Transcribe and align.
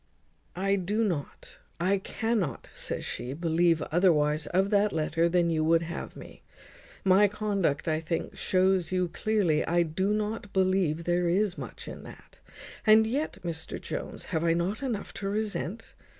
"I 0.55 0.77
do 0.77 1.03
not, 1.03 1.59
I 1.79 1.99
cannot," 1.99 2.69
says 2.73 3.05
she, 3.05 3.33
"believe 3.33 3.83
otherwise 3.91 4.47
of 4.47 4.71
that 4.71 4.91
letter 4.91 5.29
than 5.29 5.51
you 5.51 5.63
would 5.63 5.83
have 5.83 6.15
me. 6.15 6.41
My 7.03 7.27
conduct, 7.27 7.87
I 7.87 7.99
think, 7.99 8.35
shews 8.35 8.91
you 8.91 9.09
clearly 9.09 9.63
I 9.63 9.83
do 9.83 10.11
not 10.11 10.51
believe 10.53 11.03
there 11.03 11.27
is 11.27 11.55
much 11.55 11.87
in 11.87 12.01
that. 12.01 12.39
And 12.83 13.05
yet, 13.05 13.37
Mr 13.43 13.79
Jones, 13.79 14.25
have 14.33 14.43
I 14.43 14.53
not 14.55 14.81
enough 14.81 15.13
to 15.13 15.29
resent? 15.29 15.93